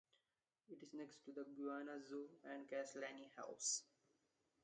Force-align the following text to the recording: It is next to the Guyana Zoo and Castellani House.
It 0.67 0.81
is 0.81 0.95
next 0.95 1.23
to 1.25 1.31
the 1.31 1.43
Guyana 1.45 1.99
Zoo 2.09 2.27
and 2.43 2.67
Castellani 2.67 3.29
House. 3.37 3.83